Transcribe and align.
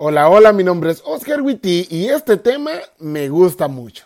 Hola, 0.00 0.28
hola, 0.28 0.52
mi 0.52 0.62
nombre 0.62 0.92
es 0.92 1.02
Oscar 1.04 1.42
Witty 1.42 1.88
y 1.90 2.06
este 2.06 2.36
tema 2.36 2.70
me 3.00 3.28
gusta 3.28 3.66
mucho. 3.66 4.04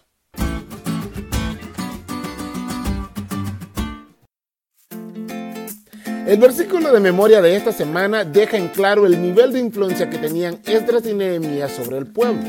El 6.27 6.39
versículo 6.39 6.91
de 6.95 6.99
memoria 6.99 7.43
de 7.43 7.57
esta 7.57 7.73
semana 7.73 8.25
deja 8.25 8.57
en 8.57 8.69
claro 8.69 9.05
el 9.05 9.21
nivel 9.21 9.53
de 9.53 9.59
influencia 9.59 10.09
que 10.09 10.17
tenían 10.17 10.61
Esdras 10.65 11.05
y 11.05 11.13
Nehemías 11.13 11.73
sobre 11.73 11.99
el 11.99 12.07
pueblo. 12.07 12.41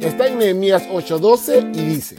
Está 0.00 0.28
en 0.28 0.38
Nehemías 0.38 0.84
8:12 0.88 1.76
y 1.76 1.84
dice, 1.84 2.16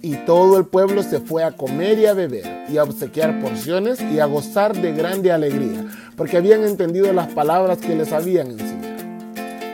y 0.00 0.14
todo 0.24 0.56
el 0.56 0.64
pueblo 0.64 1.02
se 1.02 1.20
fue 1.20 1.44
a 1.44 1.52
comer 1.52 1.98
y 1.98 2.06
a 2.06 2.14
beber 2.14 2.64
y 2.70 2.78
a 2.78 2.84
obsequiar 2.84 3.38
porciones 3.38 4.00
y 4.00 4.18
a 4.18 4.24
gozar 4.24 4.74
de 4.74 4.94
grande 4.94 5.30
alegría, 5.30 5.84
porque 6.16 6.38
habían 6.38 6.64
entendido 6.64 7.12
las 7.12 7.28
palabras 7.34 7.76
que 7.80 7.94
les 7.94 8.14
habían 8.14 8.46
enseñado. 8.46 8.69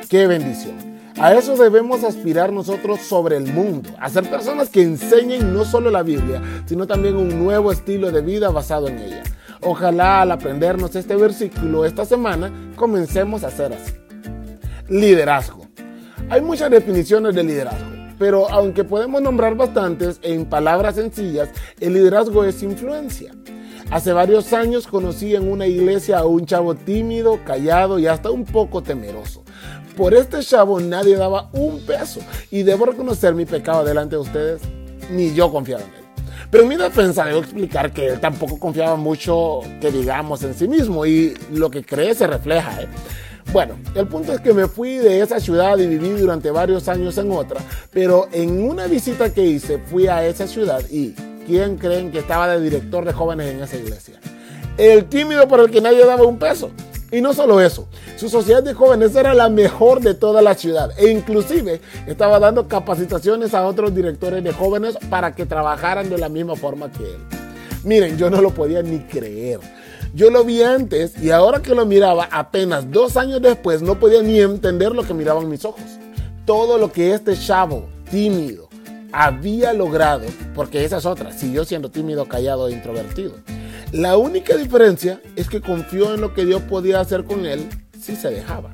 ¡Qué 0.08 0.28
bendición! 0.28 0.76
A 1.18 1.34
eso 1.34 1.56
debemos 1.56 2.04
aspirar 2.04 2.52
nosotros 2.52 3.00
sobre 3.00 3.38
el 3.38 3.52
mundo, 3.52 3.90
a 3.98 4.08
ser 4.08 4.30
personas 4.30 4.68
que 4.68 4.82
enseñen 4.82 5.52
no 5.52 5.64
solo 5.64 5.90
la 5.90 6.04
Biblia, 6.04 6.40
sino 6.66 6.86
también 6.86 7.16
un 7.16 7.42
nuevo 7.42 7.72
estilo 7.72 8.12
de 8.12 8.20
vida 8.20 8.50
basado 8.50 8.86
en 8.86 8.98
ella. 8.98 9.22
Ojalá 9.62 10.20
al 10.22 10.30
aprendernos 10.30 10.94
este 10.94 11.16
versículo 11.16 11.84
esta 11.84 12.04
semana 12.04 12.52
comencemos 12.76 13.42
a 13.42 13.48
hacer 13.48 13.72
así. 13.72 13.94
Liderazgo. 14.88 15.66
Hay 16.28 16.40
muchas 16.40 16.70
definiciones 16.70 17.34
de 17.34 17.42
liderazgo, 17.42 17.90
pero 18.18 18.48
aunque 18.50 18.84
podemos 18.84 19.20
nombrar 19.22 19.56
bastantes 19.56 20.20
en 20.22 20.44
palabras 20.44 20.94
sencillas, 20.94 21.48
el 21.80 21.94
liderazgo 21.94 22.44
es 22.44 22.62
influencia. 22.62 23.32
Hace 23.90 24.12
varios 24.12 24.52
años 24.52 24.88
conocí 24.88 25.36
en 25.36 25.50
una 25.50 25.66
iglesia 25.66 26.18
a 26.18 26.26
un 26.26 26.44
chavo 26.44 26.74
tímido, 26.74 27.38
callado 27.44 28.00
y 28.00 28.08
hasta 28.08 28.30
un 28.30 28.44
poco 28.44 28.82
temeroso. 28.82 29.44
Por 29.96 30.12
este 30.12 30.40
chavo 30.40 30.80
nadie 30.80 31.16
daba 31.16 31.48
un 31.52 31.80
peso. 31.86 32.20
Y 32.50 32.64
debo 32.64 32.86
reconocer 32.86 33.34
mi 33.34 33.46
pecado 33.46 33.84
delante 33.84 34.16
de 34.16 34.22
ustedes, 34.22 34.62
ni 35.10 35.32
yo 35.34 35.52
confiaba 35.52 35.82
en 35.82 35.88
él. 35.88 36.04
Pero 36.50 36.64
en 36.64 36.68
mi 36.68 36.76
defensa 36.76 37.24
debo 37.24 37.38
explicar 37.38 37.92
que 37.92 38.08
él 38.08 38.20
tampoco 38.20 38.58
confiaba 38.58 38.96
mucho, 38.96 39.60
que 39.80 39.92
digamos, 39.92 40.42
en 40.42 40.54
sí 40.54 40.66
mismo 40.66 41.06
y 41.06 41.34
lo 41.52 41.70
que 41.70 41.84
cree 41.84 42.14
se 42.14 42.26
refleja. 42.26 42.82
¿eh? 42.82 42.88
Bueno, 43.52 43.76
el 43.94 44.08
punto 44.08 44.32
es 44.32 44.40
que 44.40 44.52
me 44.52 44.66
fui 44.66 44.96
de 44.96 45.20
esa 45.20 45.38
ciudad 45.38 45.78
y 45.78 45.86
viví 45.86 46.10
durante 46.10 46.50
varios 46.50 46.88
años 46.88 47.16
en 47.18 47.30
otra, 47.30 47.60
pero 47.92 48.28
en 48.32 48.68
una 48.68 48.86
visita 48.86 49.32
que 49.32 49.42
hice 49.42 49.78
fui 49.78 50.08
a 50.08 50.26
esa 50.26 50.46
ciudad 50.46 50.82
y 50.90 51.14
¿quién 51.46 51.76
creen 51.76 52.10
que 52.10 52.18
estaba 52.18 52.48
de 52.48 52.60
director 52.60 53.04
de 53.04 53.12
jóvenes 53.12 53.52
en 53.52 53.62
esa 53.62 53.76
iglesia? 53.76 54.20
El 54.76 55.06
tímido 55.06 55.48
por 55.48 55.60
el 55.60 55.70
que 55.70 55.80
nadie 55.80 56.04
daba 56.04 56.24
un 56.24 56.38
peso. 56.38 56.70
Y 57.12 57.20
no 57.20 57.32
solo 57.32 57.60
eso, 57.60 57.86
su 58.16 58.28
sociedad 58.28 58.64
de 58.64 58.74
jóvenes 58.74 59.14
era 59.14 59.32
la 59.32 59.48
mejor 59.48 60.00
de 60.00 60.14
toda 60.14 60.42
la 60.42 60.54
ciudad 60.54 60.90
e 60.98 61.08
inclusive 61.08 61.80
estaba 62.04 62.40
dando 62.40 62.66
capacitaciones 62.66 63.54
a 63.54 63.64
otros 63.64 63.94
directores 63.94 64.42
de 64.42 64.52
jóvenes 64.52 64.98
para 65.08 65.32
que 65.32 65.46
trabajaran 65.46 66.10
de 66.10 66.18
la 66.18 66.28
misma 66.28 66.56
forma 66.56 66.90
que 66.90 67.04
él. 67.04 67.20
Miren, 67.84 68.18
yo 68.18 68.28
no 68.28 68.42
lo 68.42 68.50
podía 68.50 68.82
ni 68.82 68.98
creer. 68.98 69.60
Yo 70.14 70.30
lo 70.30 70.42
vi 70.42 70.62
antes 70.62 71.16
y 71.22 71.30
ahora 71.30 71.62
que 71.62 71.76
lo 71.76 71.86
miraba 71.86 72.28
apenas 72.32 72.90
dos 72.90 73.16
años 73.16 73.40
después 73.40 73.82
no 73.82 74.00
podía 74.00 74.22
ni 74.22 74.40
entender 74.40 74.92
lo 74.92 75.04
que 75.04 75.14
miraban 75.14 75.48
mis 75.48 75.64
ojos. 75.64 75.84
Todo 76.44 76.76
lo 76.76 76.90
que 76.90 77.12
este 77.12 77.38
chavo 77.38 77.86
tímido 78.10 78.66
había 79.12 79.72
logrado, 79.72 80.26
porque 80.54 80.84
esa 80.84 80.98
es 80.98 81.06
otra, 81.06 81.32
siguió 81.32 81.64
siendo 81.64 81.90
tímido, 81.90 82.26
callado 82.26 82.68
e 82.68 82.72
introvertido 82.72 83.34
la 83.92 84.16
única 84.16 84.56
diferencia 84.56 85.20
es 85.36 85.48
que 85.48 85.60
confió 85.60 86.12
en 86.12 86.20
lo 86.20 86.34
que 86.34 86.44
Dios 86.44 86.60
podía 86.62 87.00
hacer 87.00 87.24
con 87.24 87.46
él 87.46 87.66
si 87.98 88.16
se 88.16 88.30
dejaba. 88.30 88.70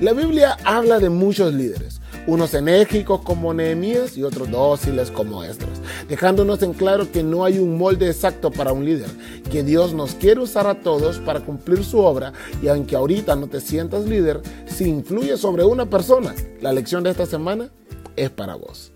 La 0.00 0.12
Biblia 0.12 0.56
habla 0.64 1.00
de 1.00 1.10
muchos 1.10 1.52
líderes, 1.52 2.00
unos 2.26 2.54
enérgicos 2.54 3.22
como 3.22 3.52
Nehemías 3.52 4.16
y 4.16 4.22
otros 4.22 4.50
dóciles 4.50 5.10
como 5.10 5.42
Esdras, 5.42 5.80
dejándonos 6.08 6.62
en 6.62 6.72
claro 6.72 7.10
que 7.10 7.22
no 7.22 7.44
hay 7.44 7.58
un 7.58 7.76
molde 7.76 8.06
exacto 8.06 8.50
para 8.50 8.72
un 8.72 8.84
líder, 8.84 9.10
que 9.50 9.62
Dios 9.62 9.92
nos 9.92 10.14
quiere 10.14 10.40
usar 10.40 10.66
a 10.66 10.80
todos 10.80 11.18
para 11.18 11.40
cumplir 11.40 11.84
su 11.84 11.98
obra 11.98 12.32
y 12.62 12.68
aunque 12.68 12.94
ahorita 12.94 13.34
no 13.36 13.48
te 13.48 13.60
sientas 13.60 14.06
líder, 14.06 14.40
si 14.66 14.84
influye 14.84 15.36
sobre 15.36 15.64
una 15.64 15.86
persona, 15.90 16.34
la 16.60 16.72
lección 16.72 17.02
de 17.02 17.10
esta 17.10 17.26
semana 17.26 17.70
es 18.16 18.30
para 18.30 18.54
vos. 18.54 18.95